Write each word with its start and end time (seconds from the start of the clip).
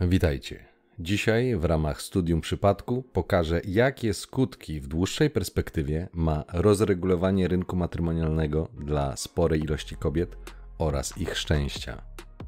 Witajcie. 0.00 0.64
Dzisiaj 0.98 1.56
w 1.56 1.64
ramach 1.64 2.02
studium 2.02 2.40
przypadku 2.40 3.02
pokażę, 3.02 3.60
jakie 3.68 4.14
skutki 4.14 4.80
w 4.80 4.86
dłuższej 4.86 5.30
perspektywie 5.30 6.08
ma 6.12 6.44
rozregulowanie 6.52 7.48
rynku 7.48 7.76
matrymonialnego 7.76 8.68
dla 8.78 9.16
sporej 9.16 9.60
ilości 9.60 9.96
kobiet 9.96 10.36
oraz 10.78 11.18
ich 11.18 11.38
szczęścia. 11.38 12.02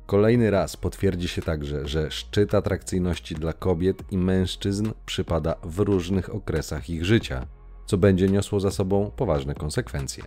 Kolejny 0.07 0.51
raz 0.51 0.77
potwierdzi 0.77 1.29
się 1.29 1.43
także, 1.43 1.89
że 1.89 2.11
szczyt 2.11 2.55
atrakcyjności 2.55 3.35
dla 3.35 3.53
kobiet 3.53 4.13
i 4.13 4.19
mężczyzn 4.19 4.91
przypada 5.07 5.55
w 5.63 5.79
różnych 5.79 6.35
okresach 6.35 6.91
ich 6.91 7.05
życia, 7.05 7.47
co 7.87 7.99
będzie 7.99 8.29
niosło 8.29 8.61
za 8.61 8.71
sobą 8.71 9.11
poważne 9.17 9.55
konsekwencje. 9.55 10.25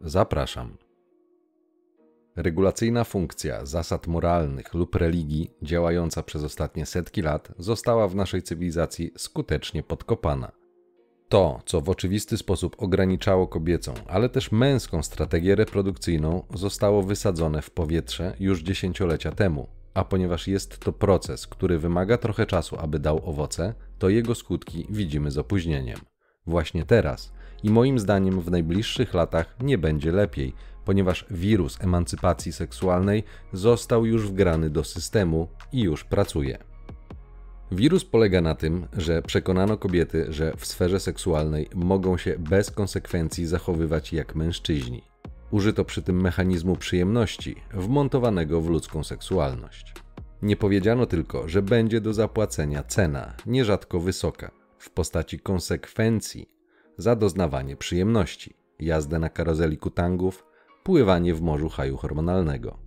Zapraszam. 0.00 0.76
Regulacyjna 2.36 3.04
funkcja 3.04 3.66
zasad 3.66 4.06
moralnych 4.06 4.74
lub 4.74 4.94
religii, 4.94 5.50
działająca 5.62 6.22
przez 6.22 6.44
ostatnie 6.44 6.86
setki 6.86 7.22
lat, 7.22 7.52
została 7.58 8.08
w 8.08 8.14
naszej 8.14 8.42
cywilizacji 8.42 9.12
skutecznie 9.16 9.82
podkopana. 9.82 10.52
To, 11.28 11.60
co 11.66 11.80
w 11.80 11.88
oczywisty 11.88 12.36
sposób 12.36 12.76
ograniczało 12.78 13.46
kobiecą, 13.46 13.94
ale 14.08 14.28
też 14.28 14.52
męską 14.52 15.02
strategię 15.02 15.54
reprodukcyjną, 15.54 16.42
zostało 16.54 17.02
wysadzone 17.02 17.62
w 17.62 17.70
powietrze 17.70 18.36
już 18.40 18.62
dziesięciolecia 18.62 19.32
temu. 19.32 19.68
A 19.94 20.04
ponieważ 20.04 20.48
jest 20.48 20.78
to 20.78 20.92
proces, 20.92 21.46
który 21.46 21.78
wymaga 21.78 22.18
trochę 22.18 22.46
czasu, 22.46 22.76
aby 22.78 22.98
dał 22.98 23.30
owoce, 23.30 23.74
to 23.98 24.08
jego 24.08 24.34
skutki 24.34 24.86
widzimy 24.90 25.30
z 25.30 25.38
opóźnieniem. 25.38 25.98
Właśnie 26.46 26.84
teraz 26.84 27.32
i 27.62 27.70
moim 27.70 27.98
zdaniem 27.98 28.40
w 28.40 28.50
najbliższych 28.50 29.14
latach 29.14 29.56
nie 29.60 29.78
będzie 29.78 30.12
lepiej, 30.12 30.54
ponieważ 30.84 31.26
wirus 31.30 31.80
emancypacji 31.80 32.52
seksualnej 32.52 33.24
został 33.52 34.06
już 34.06 34.28
wgrany 34.28 34.70
do 34.70 34.84
systemu 34.84 35.48
i 35.72 35.80
już 35.80 36.04
pracuje. 36.04 36.58
Wirus 37.72 38.04
polega 38.04 38.40
na 38.40 38.54
tym, 38.54 38.86
że 38.96 39.22
przekonano 39.22 39.78
kobiety, 39.78 40.26
że 40.28 40.52
w 40.56 40.66
sferze 40.66 41.00
seksualnej 41.00 41.68
mogą 41.74 42.16
się 42.16 42.34
bez 42.38 42.70
konsekwencji 42.70 43.46
zachowywać 43.46 44.12
jak 44.12 44.34
mężczyźni. 44.34 45.02
Użyto 45.50 45.84
przy 45.84 46.02
tym 46.02 46.20
mechanizmu 46.20 46.76
przyjemności, 46.76 47.56
wmontowanego 47.74 48.60
w 48.60 48.70
ludzką 48.70 49.04
seksualność. 49.04 49.94
Nie 50.42 50.56
powiedziano 50.56 51.06
tylko, 51.06 51.48
że 51.48 51.62
będzie 51.62 52.00
do 52.00 52.12
zapłacenia 52.12 52.82
cena, 52.82 53.34
nierzadko 53.46 54.00
wysoka, 54.00 54.50
w 54.78 54.90
postaci 54.90 55.40
konsekwencji 55.40 56.48
za 56.98 57.16
doznawanie 57.16 57.76
przyjemności, 57.76 58.54
jazdę 58.78 59.18
na 59.18 59.28
karozeli 59.28 59.78
kutangów, 59.78 60.44
pływanie 60.82 61.34
w 61.34 61.42
morzu 61.42 61.68
haju 61.68 61.96
hormonalnego. 61.96 62.78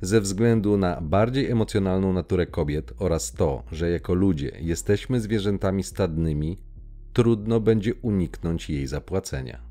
Ze 0.00 0.20
względu 0.20 0.76
na 0.76 1.00
bardziej 1.00 1.50
emocjonalną 1.50 2.12
naturę 2.12 2.46
kobiet 2.46 2.92
oraz 2.98 3.32
to, 3.32 3.62
że 3.72 3.90
jako 3.90 4.14
ludzie 4.14 4.52
jesteśmy 4.60 5.20
zwierzętami 5.20 5.82
stadnymi, 5.82 6.58
trudno 7.12 7.60
będzie 7.60 7.94
uniknąć 7.94 8.70
jej 8.70 8.86
zapłacenia. 8.86 9.68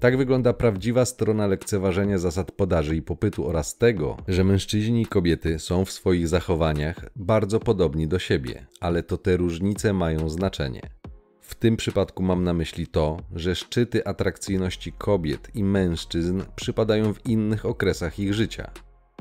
Tak 0.00 0.16
wygląda 0.16 0.52
prawdziwa 0.52 1.04
strona 1.04 1.46
lekceważenia 1.46 2.18
zasad 2.18 2.52
podaży 2.52 2.96
i 2.96 3.02
popytu 3.02 3.48
oraz 3.48 3.78
tego, 3.78 4.16
że 4.28 4.44
mężczyźni 4.44 5.02
i 5.02 5.06
kobiety 5.06 5.58
są 5.58 5.84
w 5.84 5.92
swoich 5.92 6.28
zachowaniach 6.28 7.10
bardzo 7.16 7.60
podobni 7.60 8.08
do 8.08 8.18
siebie, 8.18 8.66
ale 8.80 9.02
to 9.02 9.16
te 9.16 9.36
różnice 9.36 9.92
mają 9.92 10.28
znaczenie. 10.28 10.80
W 11.46 11.54
tym 11.54 11.76
przypadku 11.76 12.22
mam 12.22 12.44
na 12.44 12.52
myśli 12.52 12.86
to, 12.86 13.16
że 13.34 13.54
szczyty 13.54 14.06
atrakcyjności 14.06 14.92
kobiet 14.92 15.50
i 15.54 15.64
mężczyzn 15.64 16.42
przypadają 16.56 17.14
w 17.14 17.26
innych 17.26 17.66
okresach 17.66 18.18
ich 18.18 18.34
życia. 18.34 18.70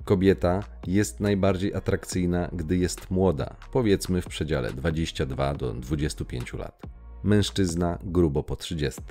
Kobieta 0.04 0.64
jest 0.88 1.20
najbardziej 1.20 1.74
atrakcyjna, 1.74 2.50
gdy 2.54 2.78
jest 2.78 3.12
młoda, 3.12 3.56
powiedzmy 3.72 4.22
w 4.22 4.28
przedziale 4.28 4.74
22 4.74 5.54
do 5.54 5.74
25 5.74 6.54
lat. 6.54 6.82
Mężczyzna 7.24 8.00
grubo 8.04 8.44
po 8.44 8.56
30. 8.56 9.02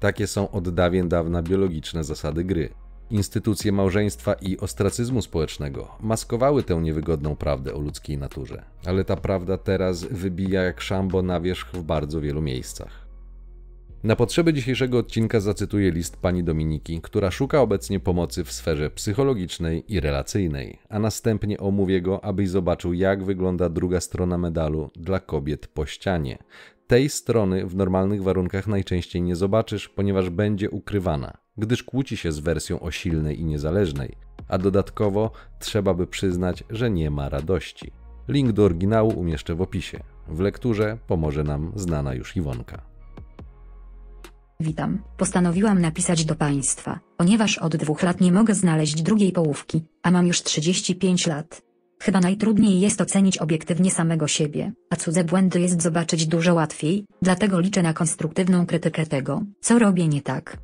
Takie 0.00 0.26
są 0.26 0.50
od 0.50 0.74
dawien 0.74 1.08
dawna 1.08 1.42
biologiczne 1.42 2.04
zasady 2.04 2.44
gry. 2.44 2.74
Instytucje 3.10 3.72
małżeństwa 3.72 4.34
i 4.34 4.58
ostracyzmu 4.58 5.22
społecznego 5.22 5.88
maskowały 6.00 6.62
tę 6.62 6.74
niewygodną 6.74 7.36
prawdę 7.36 7.74
o 7.74 7.80
ludzkiej 7.80 8.18
naturze, 8.18 8.64
ale 8.86 9.04
ta 9.04 9.16
prawda 9.16 9.58
teraz 9.58 10.04
wybija 10.04 10.62
jak 10.62 10.80
szambo 10.80 11.22
na 11.22 11.40
wierzch 11.40 11.72
w 11.72 11.82
bardzo 11.82 12.20
wielu 12.20 12.42
miejscach. 12.42 13.06
Na 14.04 14.16
potrzeby 14.16 14.52
dzisiejszego 14.52 14.98
odcinka 14.98 15.40
zacytuję 15.40 15.90
list 15.90 16.16
pani 16.16 16.44
Dominiki, 16.44 17.00
która 17.00 17.30
szuka 17.30 17.60
obecnie 17.60 18.00
pomocy 18.00 18.44
w 18.44 18.52
sferze 18.52 18.90
psychologicznej 18.90 19.84
i 19.88 20.00
relacyjnej, 20.00 20.78
a 20.88 20.98
następnie 20.98 21.58
omówię 21.58 22.02
go, 22.02 22.24
abyś 22.24 22.48
zobaczył, 22.48 22.92
jak 22.92 23.24
wygląda 23.24 23.68
druga 23.68 24.00
strona 24.00 24.38
medalu 24.38 24.90
dla 24.96 25.20
kobiet 25.20 25.66
po 25.66 25.86
ścianie. 25.86 26.38
Tej 26.86 27.08
strony 27.08 27.66
w 27.66 27.76
normalnych 27.76 28.22
warunkach 28.22 28.66
najczęściej 28.66 29.22
nie 29.22 29.36
zobaczysz, 29.36 29.88
ponieważ 29.88 30.30
będzie 30.30 30.70
ukrywana 30.70 31.46
gdyż 31.58 31.82
kłóci 31.82 32.16
się 32.16 32.32
z 32.32 32.38
wersją 32.38 32.80
o 32.80 32.90
silnej 32.90 33.40
i 33.40 33.44
niezależnej, 33.44 34.16
a 34.48 34.58
dodatkowo 34.58 35.30
trzeba 35.58 35.94
by 35.94 36.06
przyznać, 36.06 36.64
że 36.70 36.90
nie 36.90 37.10
ma 37.10 37.28
radości. 37.28 37.92
Link 38.28 38.52
do 38.52 38.64
oryginału 38.64 39.20
umieszczę 39.20 39.54
w 39.54 39.62
opisie. 39.62 40.02
W 40.28 40.40
lekturze 40.40 40.98
pomoże 41.06 41.44
nam 41.44 41.72
znana 41.76 42.14
już 42.14 42.36
Iwonka. 42.36 42.82
Witam. 44.60 45.02
Postanowiłam 45.16 45.80
napisać 45.80 46.24
do 46.24 46.34
Państwa, 46.34 47.00
ponieważ 47.16 47.58
od 47.58 47.76
dwóch 47.76 48.02
lat 48.02 48.20
nie 48.20 48.32
mogę 48.32 48.54
znaleźć 48.54 49.02
drugiej 49.02 49.32
połówki, 49.32 49.84
a 50.02 50.10
mam 50.10 50.26
już 50.26 50.42
35 50.42 51.26
lat. 51.26 51.65
Chyba 52.00 52.20
najtrudniej 52.20 52.80
jest 52.80 53.00
ocenić 53.00 53.38
obiektywnie 53.38 53.90
samego 53.90 54.28
siebie, 54.28 54.72
a 54.90 54.96
cudze 54.96 55.24
błędy 55.24 55.60
jest 55.60 55.82
zobaczyć 55.82 56.26
dużo 56.26 56.54
łatwiej, 56.54 57.04
dlatego 57.22 57.60
liczę 57.60 57.82
na 57.82 57.92
konstruktywną 57.92 58.66
krytykę 58.66 59.06
tego, 59.06 59.42
co 59.60 59.78
robię 59.78 60.08
nie 60.08 60.22
tak. 60.22 60.56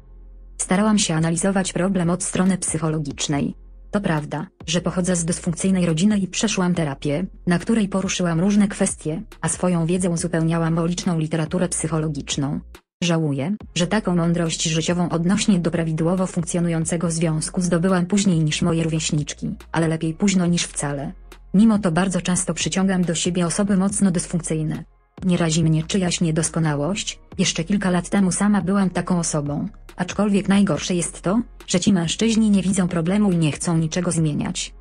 Starałam 0.58 0.98
się 0.98 1.14
analizować 1.14 1.72
problem 1.72 2.10
od 2.10 2.22
strony 2.22 2.58
psychologicznej. 2.58 3.54
To 3.90 4.00
prawda, 4.00 4.46
że 4.66 4.80
pochodzę 4.80 5.16
z 5.16 5.24
dysfunkcyjnej 5.24 5.86
rodziny 5.86 6.18
i 6.18 6.28
przeszłam 6.28 6.74
terapię, 6.74 7.26
na 7.46 7.58
której 7.58 7.88
poruszyłam 7.88 8.40
różne 8.40 8.68
kwestie, 8.68 9.22
a 9.40 9.48
swoją 9.48 9.86
wiedzę 9.86 10.10
uzupełniałam 10.10 10.78
o 10.78 10.86
liczną 10.86 11.18
literaturę 11.18 11.68
psychologiczną. 11.68 12.60
Żałuję, 13.02 13.56
że 13.74 13.86
taką 13.86 14.16
mądrość 14.16 14.62
życiową 14.62 15.08
odnośnie 15.08 15.58
do 15.58 15.70
prawidłowo 15.70 16.26
funkcjonującego 16.26 17.10
związku 17.10 17.60
zdobyłam 17.60 18.06
później 18.06 18.40
niż 18.40 18.62
moje 18.62 18.82
rówieśniczki, 18.82 19.54
ale 19.72 19.88
lepiej 19.88 20.14
późno 20.14 20.46
niż 20.46 20.64
wcale. 20.64 21.12
Mimo 21.54 21.78
to 21.78 21.92
bardzo 21.92 22.20
często 22.20 22.54
przyciągam 22.54 23.02
do 23.02 23.14
siebie 23.14 23.46
osoby 23.46 23.76
mocno 23.76 24.10
dysfunkcyjne. 24.10 24.84
Nie 25.24 25.36
razi 25.36 25.64
mnie 25.64 25.82
czyjaś 25.82 26.20
niedoskonałość, 26.20 27.18
jeszcze 27.38 27.64
kilka 27.64 27.90
lat 27.90 28.08
temu 28.08 28.32
sama 28.32 28.62
byłam 28.62 28.90
taką 28.90 29.18
osobą, 29.18 29.68
Aczkolwiek 29.96 30.48
najgorsze 30.48 30.94
jest 30.94 31.22
to, 31.22 31.40
że 31.66 31.80
ci 31.80 31.92
mężczyźni 31.92 32.50
nie 32.50 32.62
widzą 32.62 32.88
problemu 32.88 33.32
i 33.32 33.36
nie 33.36 33.52
chcą 33.52 33.78
niczego 33.78 34.10
zmieniać. 34.10 34.74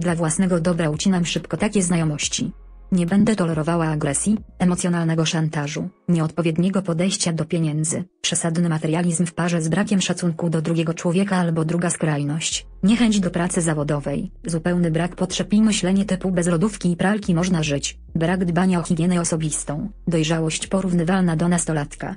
Dla 0.00 0.14
własnego 0.14 0.60
dobra 0.60 0.90
ucinam 0.90 1.26
szybko 1.26 1.56
takie 1.56 1.82
znajomości. 1.82 2.52
Nie 2.92 3.06
będę 3.06 3.36
tolerowała 3.36 3.86
agresji, 3.86 4.38
emocjonalnego 4.58 5.24
szantażu, 5.24 5.88
nieodpowiedniego 6.08 6.82
podejścia 6.82 7.32
do 7.32 7.44
pieniędzy, 7.44 8.04
przesadny 8.20 8.68
materializm 8.68 9.26
w 9.26 9.34
parze 9.34 9.62
z 9.62 9.68
brakiem 9.68 10.00
szacunku 10.00 10.50
do 10.50 10.62
drugiego 10.62 10.94
człowieka 10.94 11.36
albo 11.36 11.64
druga 11.64 11.90
skrajność, 11.90 12.66
niechęć 12.82 13.20
do 13.20 13.30
pracy 13.30 13.60
zawodowej, 13.60 14.30
zupełny 14.46 14.90
brak 14.90 15.16
potrzeb 15.16 15.52
i 15.52 15.62
myślenie 15.62 16.04
typu 16.04 16.30
bez 16.30 16.46
lodówki 16.46 16.92
i 16.92 16.96
pralki 16.96 17.34
można 17.34 17.62
żyć, 17.62 17.98
brak 18.14 18.44
dbania 18.44 18.80
o 18.80 18.82
higienę 18.82 19.20
osobistą, 19.20 19.90
dojrzałość 20.08 20.66
porównywalna 20.66 21.36
do 21.36 21.48
nastolatka. 21.48 22.16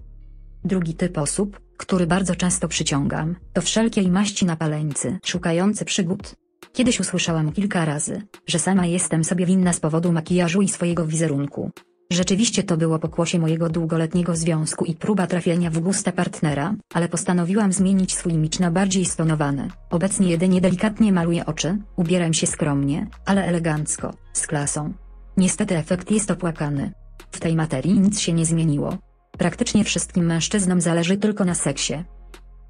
Drugi 0.63 0.93
typ 0.93 1.17
osób, 1.17 1.59
który 1.77 2.07
bardzo 2.07 2.35
często 2.35 2.67
przyciągam, 2.67 3.35
to 3.53 3.61
wszelkiej 3.61 4.11
maści 4.11 4.45
napaleńcy 4.45 5.19
szukający 5.25 5.85
przygód. 5.85 6.35
Kiedyś 6.77 6.99
usłyszałam 6.99 7.51
kilka 7.51 7.85
razy, 7.85 8.21
że 8.47 8.59
sama 8.59 8.85
jestem 8.85 9.23
sobie 9.23 9.45
winna 9.45 9.73
z 9.73 9.79
powodu 9.79 10.11
makijażu 10.11 10.61
i 10.61 10.69
swojego 10.69 11.05
wizerunku. 11.05 11.71
Rzeczywiście 12.11 12.63
to 12.63 12.77
było 12.77 12.99
pokłosie 12.99 13.39
mojego 13.39 13.69
długoletniego 13.69 14.35
związku 14.35 14.85
i 14.85 14.95
próba 14.95 15.27
trafienia 15.27 15.69
w 15.71 15.79
gusta 15.79 16.11
partnera, 16.11 16.75
ale 16.93 17.09
postanowiłam 17.09 17.73
zmienić 17.73 18.15
swój 18.15 18.33
imidż 18.33 18.59
na 18.59 18.71
bardziej 18.71 19.05
stonowany. 19.05 19.67
Obecnie 19.89 20.29
jedynie 20.29 20.61
delikatnie 20.61 21.11
maluję 21.11 21.45
oczy, 21.45 21.77
ubieram 21.95 22.33
się 22.33 22.47
skromnie, 22.47 23.07
ale 23.25 23.45
elegancko, 23.45 24.13
z 24.33 24.47
klasą. 24.47 24.93
Niestety 25.37 25.77
efekt 25.77 26.11
jest 26.11 26.31
opłakany. 26.31 26.91
W 27.31 27.39
tej 27.39 27.55
materii 27.55 27.99
nic 27.99 28.19
się 28.19 28.33
nie 28.33 28.45
zmieniło. 28.45 28.97
Praktycznie 29.37 29.83
wszystkim 29.83 30.25
mężczyznom 30.25 30.81
zależy 30.81 31.17
tylko 31.17 31.45
na 31.45 31.55
seksie. 31.55 31.93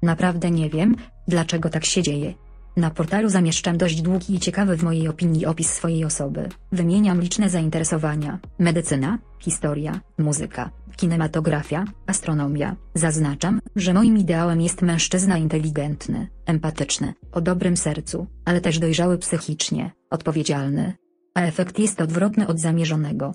Naprawdę 0.02 0.50
nie 0.50 0.70
wiem, 0.70 0.96
dlaczego 1.28 1.70
tak 1.70 1.84
się 1.84 2.02
dzieje. 2.02 2.47
Na 2.78 2.90
portalu 2.90 3.28
zamieszczam 3.28 3.78
dość 3.78 4.02
długi 4.02 4.34
i 4.34 4.40
ciekawy 4.40 4.76
w 4.76 4.82
mojej 4.82 5.08
opinii 5.08 5.46
opis 5.46 5.70
swojej 5.70 6.04
osoby. 6.04 6.48
Wymieniam 6.72 7.20
liczne 7.20 7.50
zainteresowania: 7.50 8.38
medycyna, 8.58 9.18
historia, 9.38 10.00
muzyka, 10.18 10.70
kinematografia, 10.96 11.84
astronomia. 12.06 12.76
Zaznaczam, 12.94 13.60
że 13.76 13.94
moim 13.94 14.18
ideałem 14.18 14.60
jest 14.60 14.82
mężczyzna 14.82 15.38
inteligentny, 15.38 16.28
empatyczny, 16.46 17.14
o 17.32 17.40
dobrym 17.40 17.76
sercu, 17.76 18.26
ale 18.44 18.60
też 18.60 18.78
dojrzały 18.78 19.18
psychicznie, 19.18 19.90
odpowiedzialny. 20.10 20.92
a 21.34 21.40
efekt 21.40 21.78
jest 21.78 22.00
odwrotny 22.00 22.46
od 22.46 22.60
zamierzonego. 22.60 23.34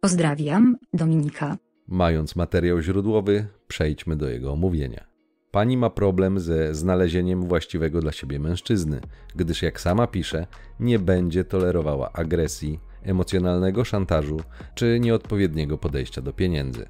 Pozdrawiam, 0.00 0.76
Dominika. 0.92 1.56
Mając 1.88 2.36
materiał 2.36 2.80
źródłowy, 2.80 3.46
przejdźmy 3.68 4.16
do 4.16 4.28
jego 4.28 4.52
omówienia. 4.52 5.09
Pani 5.50 5.76
ma 5.76 5.90
problem 5.90 6.40
ze 6.40 6.74
znalezieniem 6.74 7.42
właściwego 7.42 8.00
dla 8.00 8.12
siebie 8.12 8.38
mężczyzny, 8.38 9.00
gdyż 9.36 9.62
jak 9.62 9.80
sama 9.80 10.06
pisze, 10.06 10.46
nie 10.80 10.98
będzie 10.98 11.44
tolerowała 11.44 12.12
agresji, 12.12 12.80
emocjonalnego 13.02 13.84
szantażu 13.84 14.40
czy 14.74 15.00
nieodpowiedniego 15.00 15.78
podejścia 15.78 16.22
do 16.22 16.32
pieniędzy. 16.32 16.86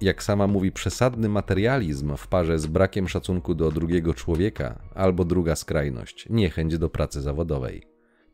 Jak 0.00 0.22
sama 0.22 0.46
mówi, 0.46 0.72
przesadny 0.72 1.28
materializm 1.28 2.16
w 2.16 2.28
parze 2.28 2.58
z 2.58 2.66
brakiem 2.66 3.08
szacunku 3.08 3.54
do 3.54 3.70
drugiego 3.70 4.14
człowieka 4.14 4.78
albo 4.94 5.24
druga 5.24 5.56
skrajność 5.56 6.26
niechęć 6.30 6.78
do 6.78 6.88
pracy 6.88 7.22
zawodowej. 7.22 7.82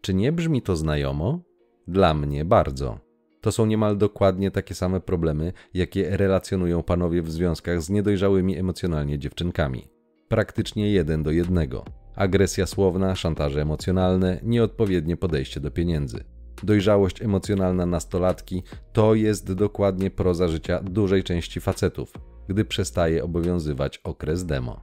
Czy 0.01 0.15
nie 0.15 0.33
brzmi 0.33 0.63
to 0.63 0.77
znajomo? 0.77 1.41
Dla 1.89 2.15
mnie 2.15 2.45
bardzo. 2.45 3.12
To 3.43 3.53
są 3.53 3.67
niemal 3.67 3.97
dokładnie 3.97 4.51
takie 4.51 4.75
same 4.75 5.01
problemy, 5.01 5.53
jakie 5.75 6.17
relacjonują 6.17 6.83
panowie 6.83 7.23
w 7.23 7.31
związkach 7.31 7.83
z 7.83 7.91
niedojrzałymi 7.91 8.59
emocjonalnie 8.59 9.19
dziewczynkami. 9.19 9.89
Praktycznie 10.29 10.93
jeden 10.93 11.23
do 11.23 11.31
jednego. 11.31 11.85
Agresja 12.17 12.67
słowna, 12.67 13.15
szantaże 13.15 13.63
emocjonalne, 13.63 14.41
nieodpowiednie 14.43 15.17
podejście 15.17 15.61
do 15.61 15.71
pieniędzy. 15.71 16.25
Dojrzałość 16.63 17.23
emocjonalna 17.23 17.87
nastolatki 17.87 18.63
to 18.93 19.15
jest 19.15 19.53
dokładnie 19.53 20.11
proza 20.11 20.49
życia 20.49 20.81
dużej 20.83 21.25
części 21.25 21.61
facetów, 21.61 22.13
gdy 22.49 22.65
przestaje 22.65 23.25
obowiązywać 23.25 23.99
okres 23.99 24.47
demo. 24.47 24.81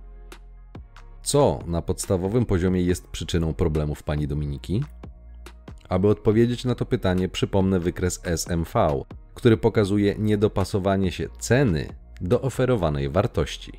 Co 1.23 1.59
na 1.67 1.81
podstawowym 1.81 2.45
poziomie 2.45 2.81
jest 2.81 3.07
przyczyną 3.07 3.53
problemów 3.53 4.03
pani 4.03 4.27
Dominiki? 4.27 4.83
Aby 5.89 6.07
odpowiedzieć 6.07 6.65
na 6.65 6.75
to 6.75 6.85
pytanie, 6.85 7.29
przypomnę 7.29 7.79
wykres 7.79 8.21
SMV, 8.23 9.03
który 9.33 9.57
pokazuje 9.57 10.15
niedopasowanie 10.19 11.11
się 11.11 11.29
ceny 11.39 11.87
do 12.21 12.41
oferowanej 12.41 13.09
wartości. 13.09 13.71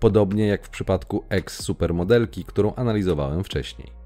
Podobnie 0.00 0.46
jak 0.46 0.66
w 0.66 0.70
przypadku 0.70 1.24
ex-supermodelki, 1.28 2.44
którą 2.44 2.74
analizowałem 2.74 3.44
wcześniej. 3.44 4.02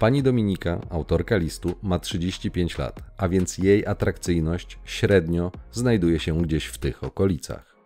Pani 0.00 0.22
Dominika, 0.22 0.80
autorka 0.90 1.36
listu, 1.36 1.74
ma 1.82 1.98
35 1.98 2.78
lat, 2.78 3.02
a 3.16 3.28
więc 3.28 3.58
jej 3.58 3.86
atrakcyjność 3.86 4.78
średnio 4.84 5.52
znajduje 5.72 6.18
się 6.18 6.42
gdzieś 6.42 6.66
w 6.66 6.78
tych 6.78 7.04
okolicach. 7.04 7.76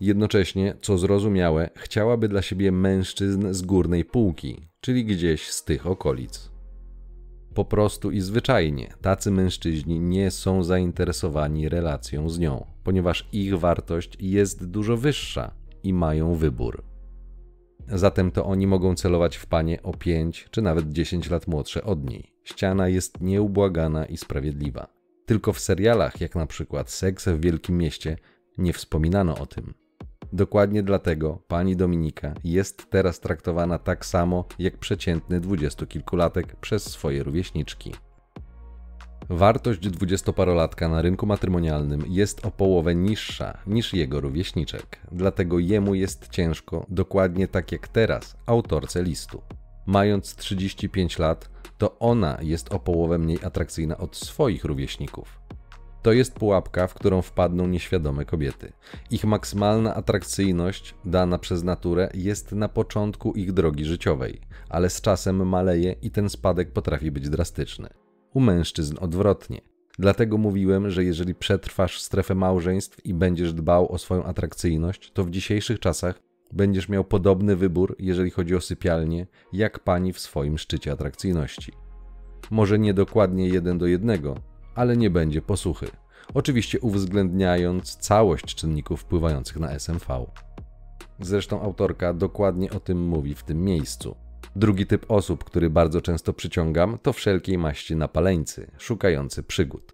Jednocześnie, 0.00 0.74
co 0.82 0.98
zrozumiałe, 0.98 1.70
chciałaby 1.76 2.28
dla 2.28 2.42
siebie 2.42 2.72
mężczyzn 2.72 3.52
z 3.52 3.62
górnej 3.62 4.04
półki, 4.04 4.68
czyli 4.80 5.04
gdzieś 5.04 5.50
z 5.50 5.64
tych 5.64 5.86
okolic. 5.86 6.55
Po 7.56 7.64
prostu 7.64 8.10
i 8.10 8.20
zwyczajnie 8.20 8.94
tacy 9.00 9.30
mężczyźni 9.30 10.00
nie 10.00 10.30
są 10.30 10.62
zainteresowani 10.62 11.68
relacją 11.68 12.28
z 12.28 12.38
nią, 12.38 12.66
ponieważ 12.84 13.28
ich 13.32 13.58
wartość 13.58 14.16
jest 14.20 14.66
dużo 14.66 14.96
wyższa 14.96 15.54
i 15.82 15.92
mają 15.92 16.34
wybór. 16.34 16.84
Zatem 17.88 18.30
to 18.30 18.44
oni 18.44 18.66
mogą 18.66 18.94
celować 18.94 19.36
w 19.36 19.46
panie 19.46 19.82
o 19.82 19.92
5 19.92 20.48
czy 20.50 20.62
nawet 20.62 20.92
10 20.92 21.30
lat 21.30 21.46
młodsze 21.46 21.84
od 21.84 22.10
niej. 22.10 22.32
Ściana 22.44 22.88
jest 22.88 23.20
nieubłagana 23.20 24.06
i 24.06 24.16
sprawiedliwa. 24.16 24.86
Tylko 25.26 25.52
w 25.52 25.60
serialach, 25.60 26.20
jak 26.20 26.34
na 26.34 26.46
przykład 26.46 26.90
Seks 26.90 27.28
w 27.28 27.40
Wielkim 27.40 27.78
Mieście, 27.78 28.16
nie 28.58 28.72
wspominano 28.72 29.38
o 29.38 29.46
tym. 29.46 29.74
Dokładnie 30.36 30.82
dlatego 30.82 31.38
pani 31.48 31.76
Dominika 31.76 32.34
jest 32.44 32.90
teraz 32.90 33.20
traktowana 33.20 33.78
tak 33.78 34.06
samo 34.06 34.44
jak 34.58 34.78
przeciętny 34.78 35.40
dwudziestokilkulatek 35.40 36.56
przez 36.56 36.82
swoje 36.82 37.22
rówieśniczki. 37.22 37.94
Wartość 39.28 39.80
dwudziestoparolatka 39.80 40.88
na 40.88 41.02
rynku 41.02 41.26
matrymonialnym 41.26 42.04
jest 42.08 42.46
o 42.46 42.50
połowę 42.50 42.94
niższa 42.94 43.58
niż 43.66 43.94
jego 43.94 44.20
rówieśniczek, 44.20 45.00
dlatego 45.12 45.58
jemu 45.58 45.94
jest 45.94 46.28
ciężko, 46.28 46.86
dokładnie 46.88 47.48
tak 47.48 47.72
jak 47.72 47.88
teraz, 47.88 48.36
autorce 48.46 49.02
listu. 49.02 49.42
Mając 49.86 50.36
35 50.36 51.18
lat, 51.18 51.50
to 51.78 51.98
ona 51.98 52.38
jest 52.42 52.74
o 52.74 52.78
połowę 52.78 53.18
mniej 53.18 53.38
atrakcyjna 53.44 53.98
od 53.98 54.16
swoich 54.16 54.64
rówieśników. 54.64 55.45
To 56.06 56.12
jest 56.12 56.34
pułapka, 56.34 56.86
w 56.86 56.94
którą 56.94 57.22
wpadną 57.22 57.66
nieświadome 57.66 58.24
kobiety. 58.24 58.72
Ich 59.10 59.24
maksymalna 59.24 59.94
atrakcyjność, 59.94 60.94
dana 61.04 61.38
przez 61.38 61.64
naturę, 61.64 62.10
jest 62.14 62.52
na 62.52 62.68
początku 62.68 63.32
ich 63.32 63.52
drogi 63.52 63.84
życiowej, 63.84 64.40
ale 64.68 64.90
z 64.90 65.00
czasem 65.00 65.48
maleje 65.48 65.94
i 66.02 66.10
ten 66.10 66.28
spadek 66.28 66.72
potrafi 66.72 67.10
być 67.10 67.28
drastyczny. 67.28 67.88
U 68.34 68.40
mężczyzn 68.40 68.96
odwrotnie. 69.00 69.60
Dlatego 69.98 70.38
mówiłem, 70.38 70.90
że 70.90 71.04
jeżeli 71.04 71.34
przetrwasz 71.34 72.00
strefę 72.00 72.34
małżeństw 72.34 73.06
i 73.06 73.14
będziesz 73.14 73.52
dbał 73.52 73.92
o 73.92 73.98
swoją 73.98 74.24
atrakcyjność, 74.24 75.12
to 75.12 75.24
w 75.24 75.30
dzisiejszych 75.30 75.80
czasach 75.80 76.20
będziesz 76.52 76.88
miał 76.88 77.04
podobny 77.04 77.56
wybór, 77.56 77.96
jeżeli 77.98 78.30
chodzi 78.30 78.56
o 78.56 78.60
sypialnię, 78.60 79.26
jak 79.52 79.78
pani 79.78 80.12
w 80.12 80.18
swoim 80.18 80.58
szczycie 80.58 80.92
atrakcyjności. 80.92 81.72
Może 82.50 82.78
nie 82.78 82.94
dokładnie 82.94 83.48
jeden 83.48 83.78
do 83.78 83.86
jednego, 83.86 84.55
ale 84.76 84.96
nie 84.96 85.10
będzie 85.10 85.42
posłuchy. 85.42 85.86
Oczywiście 86.34 86.80
uwzględniając 86.80 87.96
całość 87.96 88.54
czynników 88.54 89.00
wpływających 89.00 89.60
na 89.60 89.70
SMV. 89.70 90.26
Zresztą 91.20 91.62
autorka 91.62 92.14
dokładnie 92.14 92.70
o 92.70 92.80
tym 92.80 93.08
mówi 93.08 93.34
w 93.34 93.42
tym 93.42 93.64
miejscu. 93.64 94.16
Drugi 94.56 94.86
typ 94.86 95.10
osób, 95.10 95.44
który 95.44 95.70
bardzo 95.70 96.00
często 96.00 96.32
przyciągam, 96.32 96.98
to 97.02 97.12
wszelkiej 97.12 97.58
maści 97.58 97.96
napaleńcy, 97.96 98.70
szukający 98.78 99.42
przygód. 99.42 99.92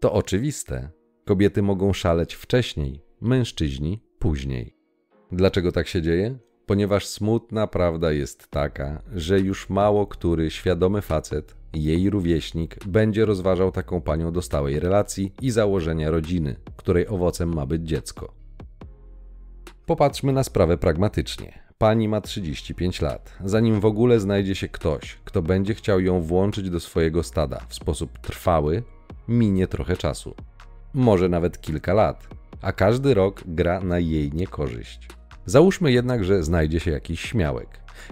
To 0.00 0.12
oczywiste. 0.12 0.90
Kobiety 1.24 1.62
mogą 1.62 1.92
szaleć 1.92 2.34
wcześniej, 2.34 3.02
mężczyźni 3.20 4.02
później. 4.18 4.76
Dlaczego 5.32 5.72
tak 5.72 5.88
się 5.88 6.02
dzieje? 6.02 6.38
Ponieważ 6.66 7.06
smutna 7.06 7.66
prawda 7.66 8.12
jest 8.12 8.48
taka, 8.48 9.02
że 9.14 9.40
już 9.40 9.70
mało 9.70 10.06
który 10.06 10.50
świadomy 10.50 11.02
facet, 11.02 11.56
jej 11.72 12.10
rówieśnik, 12.10 12.84
będzie 12.86 13.24
rozważał 13.24 13.72
taką 13.72 14.00
panią 14.00 14.32
do 14.32 14.42
stałej 14.42 14.80
relacji 14.80 15.32
i 15.40 15.50
założenia 15.50 16.10
rodziny, 16.10 16.56
której 16.76 17.08
owocem 17.08 17.54
ma 17.54 17.66
być 17.66 17.82
dziecko. 17.82 18.34
Popatrzmy 19.86 20.32
na 20.32 20.44
sprawę 20.44 20.78
pragmatycznie. 20.78 21.58
Pani 21.78 22.08
ma 22.08 22.20
35 22.20 23.00
lat. 23.00 23.38
Zanim 23.44 23.80
w 23.80 23.84
ogóle 23.84 24.20
znajdzie 24.20 24.54
się 24.54 24.68
ktoś, 24.68 25.18
kto 25.24 25.42
będzie 25.42 25.74
chciał 25.74 26.00
ją 26.00 26.20
włączyć 26.20 26.70
do 26.70 26.80
swojego 26.80 27.22
stada 27.22 27.60
w 27.68 27.74
sposób 27.74 28.18
trwały, 28.18 28.82
minie 29.28 29.66
trochę 29.66 29.96
czasu. 29.96 30.34
Może 30.94 31.28
nawet 31.28 31.60
kilka 31.60 31.94
lat, 31.94 32.28
a 32.62 32.72
każdy 32.72 33.14
rok 33.14 33.42
gra 33.46 33.80
na 33.80 33.98
jej 33.98 34.32
niekorzyść. 34.32 35.17
Załóżmy 35.48 35.92
jednak, 35.92 36.24
że 36.24 36.42
znajdzie 36.42 36.80
się 36.80 36.90
jakiś 36.90 37.20
śmiałek. 37.20 37.68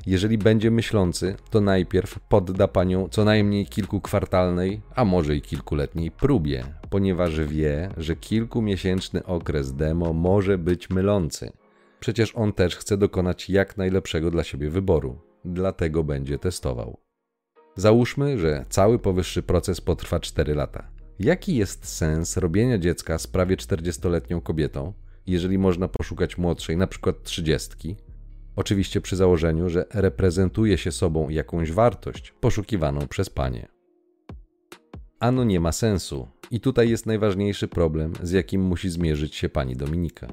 Jeżeli 0.06 0.38
będzie 0.38 0.70
myślący, 0.70 1.34
to 1.50 1.60
najpierw 1.60 2.20
podda 2.20 2.68
panią 2.68 3.08
co 3.08 3.24
najmniej 3.24 3.66
kilkukwartalnej, 3.66 4.80
a 4.94 5.04
może 5.04 5.36
i 5.36 5.42
kilkuletniej 5.42 6.10
próbie, 6.10 6.64
ponieważ 6.90 7.40
wie, 7.40 7.88
że 7.96 8.16
kilkumiesięczny 8.16 9.24
okres 9.24 9.72
demo 9.72 10.12
może 10.12 10.58
być 10.58 10.90
mylący. 10.90 11.52
Przecież 12.00 12.32
on 12.34 12.52
też 12.52 12.76
chce 12.76 12.96
dokonać 12.96 13.50
jak 13.50 13.76
najlepszego 13.76 14.30
dla 14.30 14.44
siebie 14.44 14.70
wyboru, 14.70 15.18
dlatego 15.44 16.04
będzie 16.04 16.38
testował. 16.38 16.98
Załóżmy, 17.74 18.38
że 18.38 18.64
cały 18.68 18.98
powyższy 18.98 19.42
proces 19.42 19.80
potrwa 19.80 20.20
4 20.20 20.54
lata. 20.54 20.88
Jaki 21.18 21.56
jest 21.56 21.88
sens 21.88 22.36
robienia 22.36 22.78
dziecka 22.78 23.18
z 23.18 23.26
prawie 23.26 23.56
40-letnią 23.56 24.42
kobietą, 24.42 24.92
jeżeli 25.26 25.58
można 25.58 25.88
poszukać 25.88 26.38
młodszej, 26.38 26.76
na 26.76 26.86
przykład 26.86 27.22
30? 27.22 27.96
Oczywiście 28.56 29.00
przy 29.00 29.16
założeniu, 29.16 29.68
że 29.68 29.84
reprezentuje 29.94 30.78
się 30.78 30.92
sobą 30.92 31.28
jakąś 31.28 31.72
wartość 31.72 32.32
poszukiwaną 32.40 33.08
przez 33.08 33.30
panie. 33.30 33.68
Ano 35.20 35.44
nie 35.44 35.60
ma 35.60 35.72
sensu, 35.72 36.28
i 36.50 36.60
tutaj 36.60 36.90
jest 36.90 37.06
najważniejszy 37.06 37.68
problem, 37.68 38.12
z 38.22 38.30
jakim 38.30 38.62
musi 38.62 38.90
zmierzyć 38.90 39.34
się 39.34 39.48
pani 39.48 39.76
Dominika. 39.76 40.26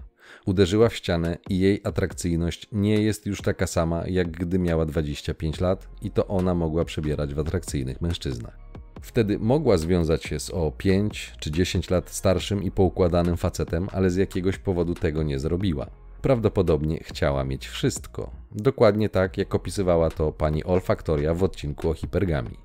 Uderzyła 0.45 0.89
w 0.89 0.95
ścianę 0.95 1.38
i 1.50 1.59
jej 1.59 1.81
atrakcyjność 1.83 2.67
nie 2.71 3.01
jest 3.01 3.25
już 3.25 3.41
taka 3.41 3.67
sama, 3.67 4.03
jak 4.07 4.31
gdy 4.31 4.59
miała 4.59 4.85
25 4.85 5.59
lat 5.59 5.89
i 6.01 6.12
to 6.12 6.27
ona 6.27 6.55
mogła 6.55 6.85
przebierać 6.85 7.33
w 7.33 7.39
atrakcyjnych 7.39 8.01
mężczyznach. 8.01 8.62
Wtedy 9.03 9.39
mogła 9.39 9.77
związać 9.77 10.24
się 10.24 10.39
z 10.39 10.50
o 10.50 10.72
5 10.72 11.33
czy 11.39 11.51
10 11.51 11.89
lat 11.89 12.10
starszym 12.10 12.63
i 12.63 12.72
poukładanym 12.72 13.38
facetem, 13.38 13.88
ale 13.91 14.10
z 14.10 14.15
jakiegoś 14.15 14.57
powodu 14.57 14.95
tego 14.95 15.24
nie 15.24 15.39
zrobiła. 15.39 15.88
Prawdopodobnie 16.22 17.00
chciała 17.03 17.43
mieć 17.43 17.67
wszystko. 17.67 18.31
Dokładnie 18.51 19.10
tak, 19.10 19.38
jak 19.38 19.55
opisywała 19.55 20.10
to 20.10 20.31
pani 20.31 20.63
Olfaktoria 20.63 21.33
w 21.33 21.43
odcinku 21.43 21.89
o 21.89 21.93
hipergamii. 21.93 22.60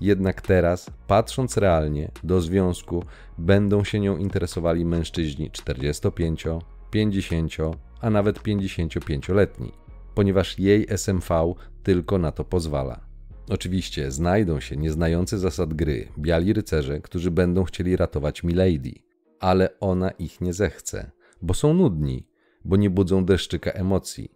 Jednak 0.00 0.40
teraz, 0.40 0.90
patrząc 1.06 1.56
realnie, 1.56 2.10
do 2.24 2.40
związku 2.40 3.04
będą 3.38 3.84
się 3.84 4.00
nią 4.00 4.16
interesowali 4.16 4.84
mężczyźni 4.84 5.50
45, 5.50 6.44
50, 6.90 7.52
a 8.00 8.10
nawet 8.10 8.42
55-letni, 8.42 9.72
ponieważ 10.14 10.58
jej 10.58 10.86
SMV 10.88 11.54
tylko 11.82 12.18
na 12.18 12.32
to 12.32 12.44
pozwala. 12.44 13.00
Oczywiście 13.48 14.10
znajdą 14.10 14.60
się 14.60 14.76
nieznający 14.76 15.38
zasad 15.38 15.74
gry 15.74 16.08
biali 16.18 16.52
rycerze, 16.52 17.00
którzy 17.00 17.30
będą 17.30 17.64
chcieli 17.64 17.96
ratować 17.96 18.42
Milady, 18.42 18.92
ale 19.40 19.80
ona 19.80 20.10
ich 20.10 20.40
nie 20.40 20.52
zechce, 20.52 21.10
bo 21.42 21.54
są 21.54 21.74
nudni, 21.74 22.26
bo 22.64 22.76
nie 22.76 22.90
budzą 22.90 23.24
deszczyka 23.24 23.70
emocji, 23.70 24.30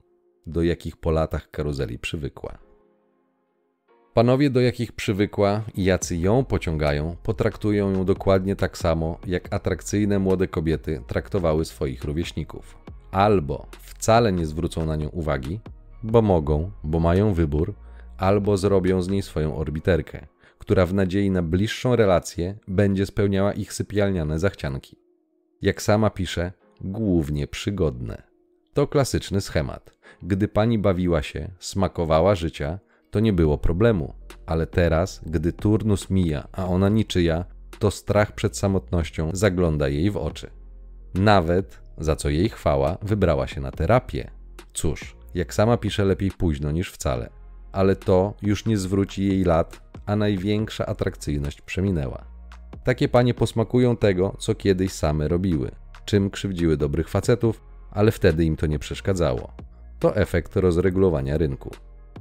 do 0.47 0.63
jakich 0.63 0.97
po 0.97 1.11
latach 1.11 1.51
karuzeli 1.51 1.99
przywykła. 1.99 2.59
Panowie, 4.15 4.51
do 4.51 4.61
jakich 4.61 4.93
przywykła 4.93 5.65
i 5.75 5.85
jacy 5.85 6.17
ją 6.17 6.45
pociągają, 6.45 7.17
potraktują 7.23 7.91
ją 7.91 8.05
dokładnie 8.05 8.57
tak 8.57 8.79
samo, 8.79 9.19
jak 9.27 9.55
atrakcyjne 9.55 10.19
młode 10.19 10.49
kobiety 10.49 11.03
traktowały 11.07 11.65
swoich 11.65 12.05
rówieśników. 12.05 12.79
Albo 13.11 13.67
wcale 13.81 14.33
nie 14.33 14.47
zwrócą 14.47 14.87
na 14.87 14.97
nią 14.97 15.09
uwagi, 15.09 15.61
bo 16.03 16.23
mogą, 16.23 16.71
bo 16.85 17.01
mają 17.01 17.35
wybór, 17.35 17.75
albo 18.19 18.57
zrobią 18.57 19.03
z 19.03 19.09
niej 19.09 19.23
swoją 19.23 19.57
orbiterkę, 19.57 20.27
która 20.59 20.87
w 20.87 20.95
nadziei 20.95 21.31
na 21.31 21.43
bliższą 21.43 21.97
relację 21.97 22.59
będzie 22.69 23.07
spełniała 23.07 23.53
ich 23.53 23.73
sypialniane 23.73 24.39
zachcianki. 24.39 24.97
Jak 25.63 25.83
sama 25.83 26.11
pisze, 26.11 26.53
głównie 26.81 27.47
przygodne. 27.47 28.23
To 28.75 28.87
klasyczny 28.87 29.41
schemat. 29.41 29.99
Gdy 30.23 30.49
pani 30.49 30.79
bawiła 30.79 31.23
się, 31.23 31.51
smakowała 31.59 32.35
życia, 32.35 32.79
to 33.11 33.21
nie 33.21 33.33
było 33.33 33.59
problemu, 33.59 34.15
ale 34.47 34.67
teraz, 34.67 35.21
gdy 35.27 35.53
turnus 35.53 36.11
mija, 36.11 36.49
a 36.53 36.67
ona 36.67 36.89
niczyja, 36.89 37.45
to 37.79 37.91
strach 37.91 38.33
przed 38.33 38.57
samotnością 38.57 39.31
zagląda 39.33 39.89
jej 39.89 40.11
w 40.11 40.17
oczy. 40.17 40.51
Nawet, 41.15 41.81
za 41.99 42.17
co 42.17 42.29
jej 42.29 42.49
chwała, 42.49 42.99
wybrała 43.03 43.47
się 43.47 43.61
na 43.61 43.71
terapię. 43.71 44.31
Cóż, 44.73 45.17
jak 45.35 45.55
sama 45.55 45.77
pisze, 45.77 46.05
lepiej 46.05 46.31
późno 46.31 46.71
niż 46.71 46.93
wcale. 46.93 47.38
Ale 47.73 47.97
to 47.97 48.35
już 48.43 48.67
nie 48.67 48.79
zwróci 48.79 49.27
jej 49.27 49.45
lat, 49.45 49.81
a 50.07 50.17
największa 50.17 50.87
atrakcyjność 50.87 51.61
przeminęła. 51.61 52.25
Takie 52.85 53.09
panie 53.09 53.35
posmakują 53.35 53.97
tego, 53.97 54.37
co 54.39 54.55
kiedyś 54.55 54.93
same 54.93 55.29
robiły, 55.29 55.71
czym 56.05 56.31
krzywdziły 56.31 56.77
dobrych 56.77 57.09
facetów, 57.09 57.63
ale 57.91 58.13
wtedy 58.13 58.45
im 58.45 58.57
to 58.57 58.67
nie 58.67 58.79
przeszkadzało. 58.79 59.53
To 59.99 60.17
efekt 60.17 60.57
rozregulowania 60.57 61.39
rynku. 61.39 61.71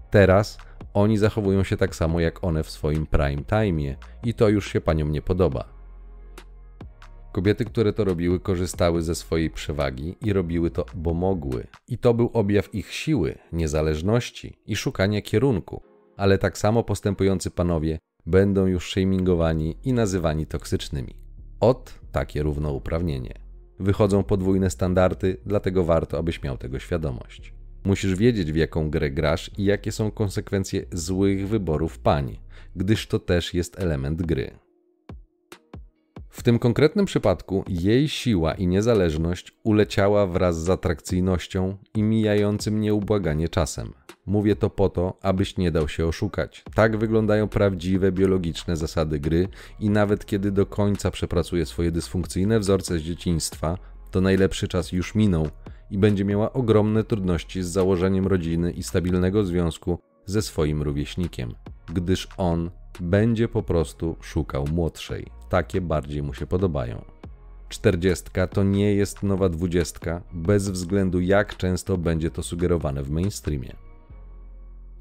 Teraz 0.09 0.57
oni 0.93 1.17
zachowują 1.17 1.63
się 1.63 1.77
tak 1.77 1.95
samo 1.95 2.19
jak 2.19 2.43
one 2.43 2.63
w 2.63 2.69
swoim 2.69 3.05
prime 3.05 3.43
time 3.43 3.95
i 4.23 4.33
to 4.33 4.49
już 4.49 4.71
się 4.71 4.81
paniom 4.81 5.11
nie 5.11 5.21
podoba. 5.21 5.76
Kobiety, 7.37 7.65
które 7.65 7.93
to 7.93 8.03
robiły, 8.03 8.39
korzystały 8.39 9.01
ze 9.01 9.15
swojej 9.15 9.49
przewagi 9.49 10.15
i 10.21 10.33
robiły 10.33 10.71
to, 10.71 10.85
bo 10.95 11.13
mogły. 11.13 11.67
I 11.87 11.97
to 11.97 12.13
był 12.13 12.29
objaw 12.33 12.75
ich 12.75 12.93
siły, 12.93 13.35
niezależności 13.51 14.57
i 14.65 14.75
szukania 14.75 15.21
kierunku. 15.21 15.81
Ale 16.15 16.37
tak 16.37 16.57
samo 16.57 16.83
postępujący 16.83 17.51
panowie 17.51 17.99
będą 18.25 18.65
już 18.65 18.91
shamingowani 18.91 19.77
i 19.83 19.93
nazywani 19.93 20.45
toksycznymi. 20.45 21.15
Od 21.59 21.93
takie 22.11 22.43
równouprawnienie. 22.43 23.33
Wychodzą 23.79 24.23
podwójne 24.23 24.69
standardy, 24.69 25.37
dlatego 25.45 25.83
warto, 25.83 26.17
abyś 26.17 26.43
miał 26.43 26.57
tego 26.57 26.79
świadomość. 26.79 27.53
Musisz 27.83 28.15
wiedzieć, 28.15 28.51
w 28.51 28.55
jaką 28.55 28.89
grę 28.89 29.11
grasz 29.11 29.51
i 29.57 29.63
jakie 29.63 29.91
są 29.91 30.11
konsekwencje 30.11 30.85
złych 30.91 31.47
wyborów 31.47 31.99
pań, 31.99 32.37
gdyż 32.75 33.07
to 33.07 33.19
też 33.19 33.53
jest 33.53 33.79
element 33.79 34.21
gry. 34.21 34.66
W 36.37 36.43
tym 36.43 36.59
konkretnym 36.59 37.05
przypadku 37.05 37.63
jej 37.67 38.09
siła 38.09 38.53
i 38.53 38.67
niezależność 38.67 39.53
uleciała 39.63 40.27
wraz 40.27 40.63
z 40.63 40.69
atrakcyjnością 40.69 41.77
i 41.95 42.03
mijającym 42.03 42.81
nieubłaganie 42.81 43.49
czasem. 43.49 43.93
Mówię 44.25 44.55
to 44.55 44.69
po 44.69 44.89
to, 44.89 45.17
abyś 45.21 45.57
nie 45.57 45.71
dał 45.71 45.87
się 45.87 46.05
oszukać. 46.05 46.63
Tak 46.75 46.97
wyglądają 46.97 47.47
prawdziwe 47.47 48.11
biologiczne 48.11 48.77
zasady 48.77 49.19
gry 49.19 49.47
i 49.79 49.89
nawet 49.89 50.25
kiedy 50.25 50.51
do 50.51 50.65
końca 50.65 51.11
przepracuje 51.11 51.65
swoje 51.65 51.91
dysfunkcyjne 51.91 52.59
wzorce 52.59 52.99
z 52.99 53.01
dzieciństwa, 53.01 53.77
to 54.11 54.21
najlepszy 54.21 54.67
czas 54.67 54.91
już 54.91 55.15
minął 55.15 55.49
i 55.91 55.97
będzie 55.97 56.25
miała 56.25 56.53
ogromne 56.53 57.03
trudności 57.03 57.63
z 57.63 57.67
założeniem 57.67 58.27
rodziny 58.27 58.71
i 58.71 58.83
stabilnego 58.83 59.43
związku 59.43 59.99
ze 60.25 60.41
swoim 60.41 60.81
rówieśnikiem, 60.81 61.53
gdyż 61.93 62.27
on 62.37 62.71
będzie 62.99 63.47
po 63.47 63.63
prostu 63.63 64.15
szukał 64.21 64.67
młodszej. 64.67 65.36
Takie 65.49 65.81
bardziej 65.81 66.23
mu 66.23 66.33
się 66.33 66.47
podobają. 66.47 67.05
Czterdziestka 67.69 68.47
to 68.47 68.63
nie 68.63 68.93
jest 68.95 69.23
nowa 69.23 69.49
dwudziestka, 69.49 70.21
bez 70.33 70.69
względu 70.69 71.19
jak 71.19 71.57
często 71.57 71.97
będzie 71.97 72.31
to 72.31 72.43
sugerowane 72.43 73.03
w 73.03 73.11
mainstreamie. 73.11 73.75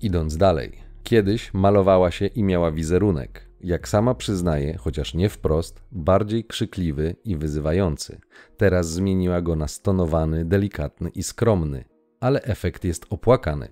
Idąc 0.00 0.36
dalej, 0.36 0.78
kiedyś 1.02 1.54
malowała 1.54 2.10
się 2.10 2.26
i 2.26 2.42
miała 2.42 2.72
wizerunek, 2.72 3.48
jak 3.60 3.88
sama 3.88 4.14
przyznaje, 4.14 4.76
chociaż 4.76 5.14
nie 5.14 5.28
wprost, 5.28 5.82
bardziej 5.92 6.44
krzykliwy 6.44 7.16
i 7.24 7.36
wyzywający. 7.36 8.20
Teraz 8.56 8.90
zmieniła 8.92 9.42
go 9.42 9.56
na 9.56 9.68
stonowany, 9.68 10.44
delikatny 10.44 11.10
i 11.10 11.22
skromny, 11.22 11.84
ale 12.20 12.42
efekt 12.42 12.84
jest 12.84 13.06
opłakany. 13.10 13.68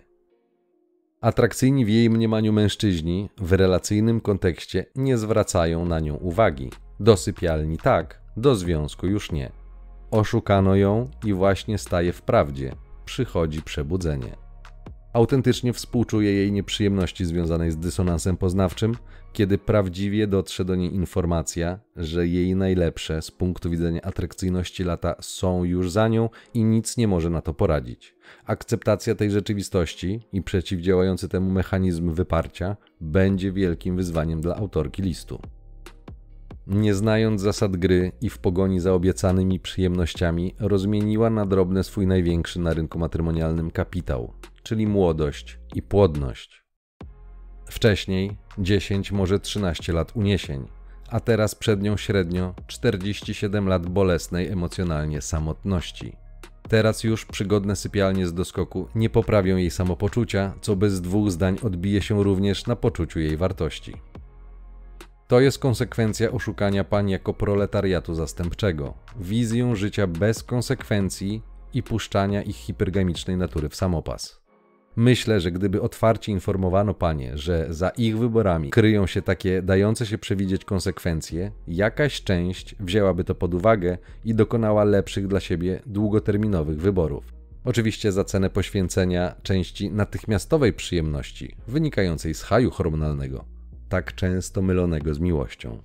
Atrakcyjni 1.25 1.85
w 1.85 1.89
jej 1.89 2.11
mniemaniu 2.11 2.53
mężczyźni 2.53 3.31
w 3.39 3.53
relacyjnym 3.53 4.21
kontekście 4.21 4.87
nie 4.97 5.19
zwracają 5.19 5.85
na 5.85 6.01
nią 6.01 6.15
uwagi. 6.15 6.71
Do 7.01 7.17
sypialni 7.17 7.79
tak, 7.79 8.21
do 8.37 8.57
związku 8.57 9.07
już 9.07 9.33
nie. 9.33 9.53
Oszukano 10.11 10.77
ją 10.77 11.11
i 11.25 11.33
właśnie 11.33 11.79
staje 11.79 12.13
w 12.13 12.23
prawdzie. 12.23 12.77
Przychodzi 13.05 13.63
przebudzenie. 13.63 14.37
Autentycznie 15.13 15.73
współczuje 15.73 16.33
jej 16.33 16.53
nieprzyjemności 16.53 17.25
związanej 17.25 17.71
z 17.71 17.77
dysonansem 17.77 18.37
poznawczym, 18.37 18.95
kiedy 19.35 19.59
prawdziwie 19.59 20.27
dotrze 20.27 20.65
do 20.65 20.75
niej 20.75 20.95
informacja, 20.95 21.79
że 21.97 22.27
jej 22.27 22.57
najlepsze 22.57 23.23
z 23.23 23.31
punktu 23.31 23.71
widzenia 23.71 24.01
atrakcyjności 24.03 24.85
lata 24.85 25.15
są 25.21 25.65
już 25.65 25.91
za 25.91 26.09
nią 26.09 26.29
i 26.55 26.65
nic 26.65 26.97
nie 26.97 27.09
może 27.09 27.31
na 27.31 27.41
to 27.43 27.55
poradzić. 27.55 28.15
Akceptacja 28.47 29.15
tej 29.15 29.31
rzeczywistości 29.31 30.21
i 30.33 30.43
przeciwdziałający 30.43 31.29
temu 31.29 31.51
mechanizm 31.51 32.13
wyparcia 32.13 32.77
będzie 33.01 33.53
wielkim 33.53 33.97
wyzwaniem 33.97 34.41
dla 34.41 34.57
autorki 34.57 35.03
listu. 35.03 35.41
Nie 36.67 36.95
znając 36.95 37.41
zasad 37.41 37.77
gry 37.77 38.13
i 38.21 38.31
w 38.31 38.39
pogoni 38.39 38.81
za 38.81 38.93
obiecanymi 38.93 39.61
przyjemnościami, 39.61 40.55
rozmieniła 40.59 41.31
na 41.31 41.47
drobne 41.47 41.85
swój 41.85 42.07
największy 42.07 42.61
na 42.61 42.75
rynku 42.75 42.99
matrymonialnym 42.99 43.71
kapitał, 43.71 44.33
czyli 44.63 44.87
młodość 44.87 45.59
i 45.75 45.83
płodność. 45.83 46.65
Wcześniej 47.67 48.44
10, 48.59 49.13
może 49.13 49.41
13 49.41 49.93
lat 49.93 50.13
uniesień, 50.17 50.67
a 51.09 51.21
teraz 51.21 51.55
przed 51.55 51.83
nią 51.83 51.97
średnio 51.97 52.55
47 52.67 53.69
lat 53.69 53.87
bolesnej 53.87 54.49
emocjonalnie 54.49 55.23
samotności. 55.23 56.17
Teraz 56.69 57.05
już 57.05 57.27
przygodne 57.27 57.77
sypialnie 57.77 58.27
z 58.27 58.35
doskoku 58.35 58.89
nie 58.95 59.11
poprawią 59.11 59.57
jej 59.57 59.71
samopoczucia, 59.71 60.55
co 60.61 60.77
bez 60.77 61.01
dwóch 61.01 61.31
zdań 61.31 61.57
odbije 61.63 62.03
się 62.03 62.25
również 62.25 62.67
na 62.67 62.77
poczuciu 62.77 63.21
jej 63.21 63.37
wartości. 63.37 63.95
To 65.29 65.41
jest 65.41 65.59
konsekwencja 65.59 66.31
oszukania 66.31 66.85
pań 66.85 67.11
jako 67.11 67.35
proletariatu 67.35 68.15
zastępczego, 68.15 68.95
wizją 69.21 69.75
życia 69.75 70.07
bez 70.07 70.43
konsekwencji 70.43 71.43
i 71.75 71.83
puszczania 71.83 72.43
ich 72.43 72.57
hipergamicznej 72.57 73.37
natury 73.37 73.69
w 73.69 73.77
samopas. 73.77 74.44
Myślę, 74.97 75.41
że 75.41 75.53
gdyby 75.53 75.83
otwarcie 75.83 76.33
informowano 76.33 76.95
panie, 76.95 77.39
że 77.39 77.67
za 77.71 77.89
ich 77.89 78.19
wyborami 78.19 78.71
kryją 78.71 79.07
się 79.07 79.23
takie 79.23 79.63
dające 79.63 80.07
się 80.07 80.19
przewidzieć 80.19 80.65
konsekwencje, 80.65 81.53
jakaś 81.69 82.23
część 82.23 82.75
wzięłaby 82.81 83.25
to 83.25 83.35
pod 83.35 83.55
uwagę 83.55 83.99
i 84.25 84.35
dokonała 84.35 84.85
lepszych 84.85 85.27
dla 85.27 85.41
siebie 85.41 85.83
długoterminowych 85.87 86.81
wyborów. 86.81 87.25
Oczywiście 87.65 88.13
za 88.13 88.25
cenę 88.25 88.51
poświęcenia 88.51 89.35
części 89.43 89.91
natychmiastowej 89.91 90.73
przyjemności 90.73 91.57
wynikającej 91.69 92.35
z 92.35 92.43
haju 92.43 92.71
hormonalnego, 92.71 93.45
tak 93.89 94.15
często 94.15 94.63
mylonego 94.63 95.15
z 95.15 95.19
miłością. 95.19 95.79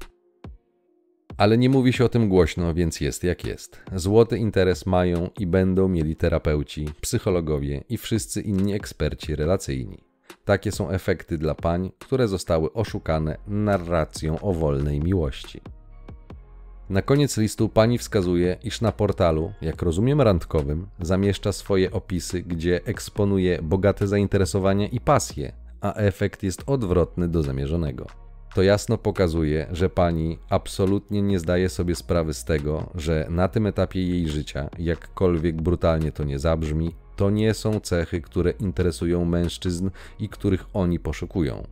Ale 1.39 1.57
nie 1.57 1.69
mówi 1.69 1.93
się 1.93 2.05
o 2.05 2.09
tym 2.09 2.29
głośno, 2.29 2.73
więc 2.73 3.01
jest 3.01 3.23
jak 3.23 3.45
jest. 3.45 3.81
Złoty 3.95 4.37
interes 4.37 4.85
mają 4.85 5.29
i 5.39 5.47
będą 5.47 5.87
mieli 5.87 6.15
terapeuci, 6.15 6.89
psychologowie 7.01 7.83
i 7.89 7.97
wszyscy 7.97 8.41
inni 8.41 8.73
eksperci 8.73 9.35
relacyjni. 9.35 10.03
Takie 10.45 10.71
są 10.71 10.89
efekty 10.89 11.37
dla 11.37 11.55
pań, 11.55 11.91
które 11.99 12.27
zostały 12.27 12.73
oszukane 12.73 13.37
narracją 13.47 14.39
o 14.39 14.53
wolnej 14.53 14.99
miłości. 14.99 15.61
Na 16.89 17.01
koniec 17.01 17.37
listu 17.37 17.69
pani 17.69 17.97
wskazuje, 17.97 18.57
iż 18.63 18.81
na 18.81 18.91
portalu, 18.91 19.53
jak 19.61 19.81
rozumiem 19.81 20.21
randkowym, 20.21 20.87
zamieszcza 21.01 21.51
swoje 21.51 21.91
opisy, 21.91 22.41
gdzie 22.41 22.85
eksponuje 22.85 23.59
bogate 23.61 24.07
zainteresowania 24.07 24.87
i 24.87 24.99
pasje, 24.99 25.51
a 25.81 25.93
efekt 25.93 26.43
jest 26.43 26.63
odwrotny 26.65 27.27
do 27.27 27.43
zamierzonego. 27.43 28.28
To 28.55 28.63
jasno 28.63 28.97
pokazuje, 28.97 29.67
że 29.71 29.89
pani 29.89 30.39
absolutnie 30.49 31.21
nie 31.21 31.39
zdaje 31.39 31.69
sobie 31.69 31.95
sprawy 31.95 32.33
z 32.33 32.43
tego, 32.43 32.89
że 32.95 33.27
na 33.29 33.47
tym 33.47 33.67
etapie 33.67 34.07
jej 34.07 34.27
życia, 34.27 34.69
jakkolwiek 34.79 35.61
brutalnie 35.61 36.11
to 36.11 36.23
nie 36.23 36.39
zabrzmi, 36.39 36.95
to 37.15 37.29
nie 37.29 37.53
są 37.53 37.79
cechy, 37.79 38.21
które 38.21 38.51
interesują 38.51 39.25
mężczyzn 39.25 39.89
i 40.19 40.29
których 40.29 40.65
oni 40.73 40.99
poszukują. 40.99 41.67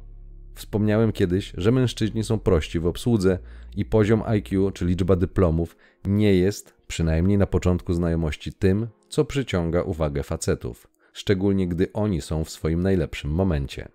Wspomniałem 0.56 1.12
kiedyś, 1.12 1.54
że 1.58 1.72
mężczyźni 1.72 2.24
są 2.24 2.40
prości 2.40 2.80
w 2.80 2.88
obsłudze 2.88 3.40
i 3.76 3.86
poziom 3.86 4.24
IQ, 4.26 4.72
czy 4.72 4.86
liczba 4.86 5.16
dyplomów, 5.16 5.76
nie 6.06 6.36
jest, 6.36 6.74
przynajmniej 6.88 7.38
na 7.38 7.48
początku 7.48 7.94
znajomości, 7.94 8.54
tym, 8.54 8.88
co 9.10 9.26
przyciąga 9.26 9.82
uwagę 9.82 10.24
facetów, 10.24 10.88
szczególnie 11.14 11.68
gdy 11.68 11.94
oni 11.94 12.22
są 12.22 12.44
w 12.44 12.50
swoim 12.50 12.84
najlepszym 12.84 13.32
momencie. 13.32 13.90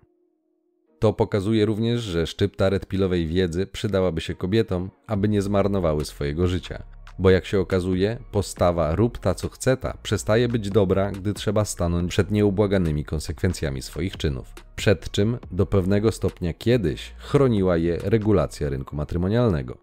To 1.03 1.13
pokazuje 1.13 1.65
również, 1.65 2.01
że 2.01 2.27
szczypta 2.27 2.69
redpilowej 2.69 3.27
wiedzy 3.27 3.67
przydałaby 3.67 4.21
się 4.21 4.35
kobietom, 4.35 4.89
aby 5.07 5.29
nie 5.29 5.41
zmarnowały 5.41 6.05
swojego 6.05 6.47
życia. 6.47 6.83
Bo 7.19 7.29
jak 7.29 7.45
się 7.45 7.59
okazuje, 7.59 8.17
postawa 8.31 8.95
rób 8.95 9.17
ta 9.17 9.33
co 9.35 9.49
chce 9.49 9.77
ta 9.77 9.97
przestaje 10.03 10.47
być 10.47 10.69
dobra, 10.69 11.11
gdy 11.11 11.33
trzeba 11.33 11.65
stanąć 11.65 12.09
przed 12.09 12.31
nieubłaganymi 12.31 13.05
konsekwencjami 13.05 13.81
swoich 13.81 14.17
czynów. 14.17 14.53
Przed 14.75 15.11
czym 15.11 15.37
do 15.51 15.65
pewnego 15.65 16.11
stopnia 16.11 16.53
kiedyś 16.53 17.13
chroniła 17.17 17.77
je 17.77 17.97
regulacja 17.97 18.69
rynku 18.69 18.95
matrymonialnego. 18.95 19.77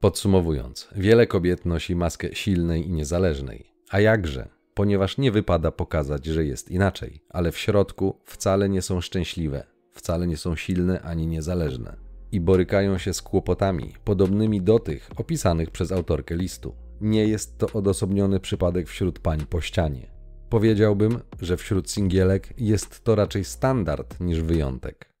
Podsumowując, 0.00 0.88
wiele 0.96 1.26
kobiet 1.26 1.66
nosi 1.66 1.96
maskę 1.96 2.34
silnej 2.34 2.86
i 2.88 2.92
niezależnej. 2.92 3.70
A 3.90 4.00
jakże? 4.00 4.48
Ponieważ 4.74 5.18
nie 5.18 5.32
wypada 5.32 5.70
pokazać, 5.70 6.26
że 6.26 6.44
jest 6.44 6.70
inaczej, 6.70 7.20
ale 7.28 7.52
w 7.52 7.58
środku 7.58 8.20
wcale 8.24 8.68
nie 8.68 8.82
są 8.82 9.00
szczęśliwe, 9.00 9.73
wcale 9.94 10.26
nie 10.26 10.36
są 10.36 10.56
silne 10.56 11.00
ani 11.00 11.26
niezależne 11.26 11.96
i 12.32 12.40
borykają 12.40 12.98
się 12.98 13.14
z 13.14 13.22
kłopotami 13.22 13.92
podobnymi 14.04 14.62
do 14.62 14.78
tych 14.78 15.10
opisanych 15.16 15.70
przez 15.70 15.92
autorkę 15.92 16.36
listu. 16.36 16.74
Nie 17.00 17.26
jest 17.26 17.58
to 17.58 17.66
odosobniony 17.72 18.40
przypadek 18.40 18.88
wśród 18.88 19.18
pań 19.18 19.46
po 19.50 19.60
ścianie. 19.60 20.06
Powiedziałbym, 20.48 21.20
że 21.40 21.56
wśród 21.56 21.90
singielek 21.90 22.54
jest 22.58 23.04
to 23.04 23.14
raczej 23.14 23.44
standard 23.44 24.20
niż 24.20 24.40
wyjątek. 24.40 25.12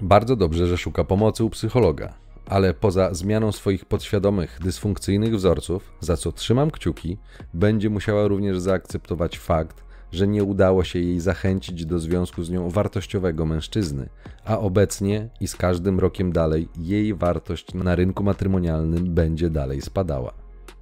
Bardzo 0.00 0.36
dobrze, 0.36 0.66
że 0.66 0.78
szuka 0.78 1.04
pomocy 1.04 1.44
u 1.44 1.50
psychologa, 1.50 2.14
ale 2.46 2.74
poza 2.74 3.14
zmianą 3.14 3.52
swoich 3.52 3.84
podświadomych, 3.84 4.58
dysfunkcyjnych 4.64 5.36
wzorców, 5.36 5.92
za 6.00 6.16
co 6.16 6.32
trzymam 6.32 6.70
kciuki, 6.70 7.18
będzie 7.54 7.90
musiała 7.90 8.28
również 8.28 8.58
zaakceptować 8.58 9.38
fakt, 9.38 9.84
że 10.12 10.28
nie 10.28 10.44
udało 10.44 10.84
się 10.84 10.98
jej 10.98 11.20
zachęcić 11.20 11.86
do 11.86 11.98
związku 11.98 12.42
z 12.42 12.50
nią 12.50 12.70
wartościowego 12.70 13.46
mężczyzny, 13.46 14.08
a 14.44 14.58
obecnie 14.58 15.28
i 15.40 15.48
z 15.48 15.56
każdym 15.56 15.98
rokiem 15.98 16.32
dalej 16.32 16.68
jej 16.78 17.14
wartość 17.14 17.74
na 17.74 17.94
rynku 17.94 18.22
matrymonialnym 18.24 19.14
będzie 19.14 19.50
dalej 19.50 19.80
spadała. 19.80 20.32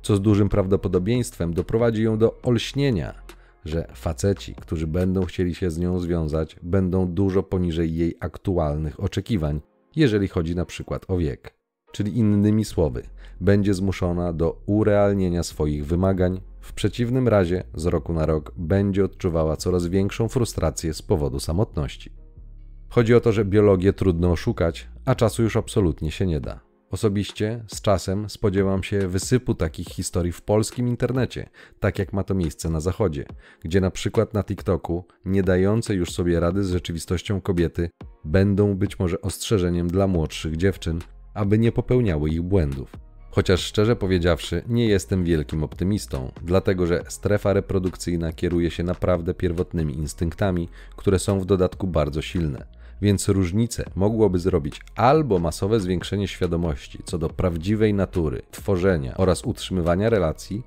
Co 0.03 0.17
z 0.17 0.21
dużym 0.21 0.49
prawdopodobieństwem 0.49 1.55
doprowadzi 1.55 2.03
ją 2.03 2.19
do 2.19 2.43
olśnienia, 2.43 3.15
że 3.65 3.89
faceci, 3.95 4.55
którzy 4.55 4.87
będą 4.87 5.25
chcieli 5.25 5.55
się 5.55 5.71
z 5.71 5.79
nią 5.79 5.99
związać, 5.99 6.57
będą 6.63 7.07
dużo 7.07 7.43
poniżej 7.43 7.95
jej 7.95 8.17
aktualnych 8.21 9.01
oczekiwań, 9.01 9.61
jeżeli 9.97 10.29
chodzi 10.29 10.57
na 10.57 10.65
przykład 10.65 11.05
o 11.09 11.19
wiek. 11.19 11.55
Czyli 11.93 12.19
innymi 12.19 12.65
słowy, 12.65 13.03
będzie 13.41 13.75
zmuszona 13.75 14.33
do 14.33 14.63
urealnienia 14.67 15.43
swoich 15.43 15.87
wymagań, 15.87 16.41
w 16.69 16.73
przeciwnym 16.73 17.29
razie 17.29 17.65
z 17.75 17.87
roku 17.87 18.13
na 18.13 18.27
rok 18.27 18.53
będzie 18.57 19.05
odczuwała 19.05 19.57
coraz 19.57 19.87
większą 19.87 20.29
frustrację 20.29 20.95
z 20.95 21.03
powodu 21.03 21.41
samotności. 21.41 22.13
Chodzi 22.89 23.15
o 23.15 23.21
to, 23.21 23.33
że 23.33 23.45
biologię 23.45 23.93
trudno 23.93 24.33
oszukać, 24.33 24.89
a 25.05 25.15
czasu 25.15 25.43
już 25.43 25.57
absolutnie 25.57 26.11
się 26.11 26.27
nie 26.27 26.41
da. 26.41 26.61
Osobiście 26.91 27.65
z 27.67 27.81
czasem 27.81 28.31
spodziewam 28.31 28.83
się 28.83 29.09
wysypu 29.09 29.55
takich 29.55 29.89
historii 29.89 30.33
w 30.33 30.43
polskim 30.43 30.89
internecie, 30.89 31.49
tak 31.81 31.99
jak 31.99 32.13
ma 32.13 32.25
to 32.25 32.35
miejsce 32.35 32.71
na 32.71 32.81
zachodzie, 32.81 33.25
gdzie 33.65 33.81
na 33.81 33.91
przykład 33.91 34.35
na 34.35 34.45
TikToku 34.45 35.05
nie 35.25 35.43
dające 35.43 35.95
już 35.95 36.13
sobie 36.13 36.41
rady 36.41 36.65
z 36.65 36.71
rzeczywistością 36.71 37.41
kobiety 37.41 37.91
będą 38.25 38.75
być 38.75 38.99
może 38.99 39.21
ostrzeżeniem 39.21 39.89
dla 39.89 40.07
młodszych 40.07 40.57
dziewczyn, 40.57 40.99
aby 41.35 41.59
nie 41.59 41.73
popełniały 41.73 42.31
ich 42.31 42.43
błędów. 42.43 43.08
Chociaż 43.39 43.61
szczerze 43.61 43.97
powiedziawszy, 43.97 44.63
nie 44.69 44.89
jestem 44.89 45.25
wielkim 45.25 45.65
optymistą, 45.65 46.33
dlatego 46.43 46.87
że 46.87 47.05
strefa 47.09 47.53
reprodukcyjna 47.53 48.33
kieruje 48.33 48.71
się 48.71 48.83
naprawdę 48.83 49.35
pierwotnymi 49.35 49.95
instynktami, 49.95 50.69
które 50.97 51.19
są 51.19 51.41
w 51.41 51.45
dodatku 51.45 51.87
bardzo 51.87 52.23
silne. 52.23 52.67
Więc 53.03 53.29
różnicę 53.29 53.85
mogłoby 53.95 54.39
zrobić 54.39 54.81
albo 54.97 55.39
masowe 55.39 55.81
zwiększenie 55.81 56.29
świadomości 56.29 56.99
co 57.05 57.19
do 57.19 57.29
prawdziwej 57.29 57.95
natury, 57.95 58.43
tworzenia 58.51 59.17
oraz 59.17 59.45
utrzymywania 59.45 60.11
relacji, 60.11 60.63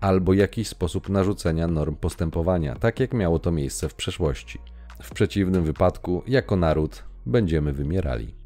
albo 0.00 0.34
jakiś 0.34 0.68
sposób 0.68 1.08
narzucenia 1.08 1.66
norm 1.66 1.96
postępowania, 1.96 2.74
tak 2.74 3.00
jak 3.00 3.14
miało 3.14 3.38
to 3.38 3.52
miejsce 3.52 3.88
w 3.88 3.94
przeszłości. 3.94 4.58
W 5.02 5.10
przeciwnym 5.10 5.64
wypadku, 5.64 6.22
jako 6.26 6.56
naród, 6.56 7.04
będziemy 7.26 7.72
wymierali. 7.72 8.39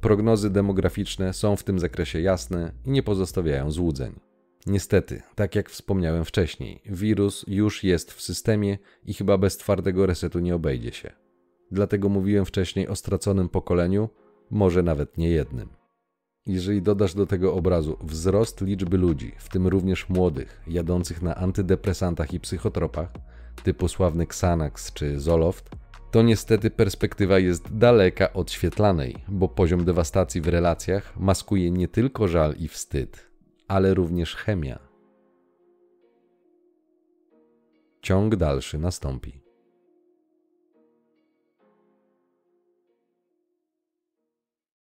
Prognozy 0.00 0.50
demograficzne 0.50 1.32
są 1.32 1.56
w 1.56 1.64
tym 1.64 1.78
zakresie 1.78 2.20
jasne 2.20 2.72
i 2.84 2.90
nie 2.90 3.02
pozostawiają 3.02 3.70
złudzeń. 3.70 4.20
Niestety, 4.66 5.22
tak 5.34 5.54
jak 5.54 5.70
wspomniałem 5.70 6.24
wcześniej, 6.24 6.82
wirus 6.84 7.44
już 7.48 7.84
jest 7.84 8.12
w 8.12 8.22
systemie 8.22 8.78
i 9.04 9.14
chyba 9.14 9.38
bez 9.38 9.56
twardego 9.56 10.06
resetu 10.06 10.38
nie 10.38 10.54
obejdzie 10.54 10.92
się. 10.92 11.12
Dlatego 11.70 12.08
mówiłem 12.08 12.44
wcześniej 12.44 12.88
o 12.88 12.96
straconym 12.96 13.48
pokoleniu, 13.48 14.08
może 14.50 14.82
nawet 14.82 15.18
nie 15.18 15.28
jednym. 15.28 15.68
Jeżeli 16.46 16.82
dodasz 16.82 17.14
do 17.14 17.26
tego 17.26 17.54
obrazu 17.54 17.98
wzrost 18.02 18.60
liczby 18.60 18.98
ludzi, 18.98 19.32
w 19.38 19.48
tym 19.48 19.66
również 19.66 20.08
młodych, 20.08 20.62
jadących 20.66 21.22
na 21.22 21.34
antydepresantach 21.36 22.34
i 22.34 22.40
psychotropach, 22.40 23.08
typu 23.62 23.88
sławny 23.88 24.24
Xanax 24.24 24.92
czy 24.92 25.20
Zoloft, 25.20 25.70
to 26.10 26.22
niestety 26.22 26.70
perspektywa 26.70 27.38
jest 27.38 27.76
daleka 27.76 28.32
od 28.32 28.52
świetlanej, 28.52 29.16
bo 29.28 29.48
poziom 29.48 29.84
dewastacji 29.84 30.40
w 30.40 30.48
relacjach 30.48 31.20
maskuje 31.20 31.70
nie 31.70 31.88
tylko 31.88 32.28
żal 32.28 32.54
i 32.58 32.68
wstyd, 32.68 33.30
ale 33.68 33.94
również 33.94 34.34
chemia. 34.34 34.78
Ciąg 38.02 38.36
dalszy 38.36 38.78
nastąpi. 38.78 39.47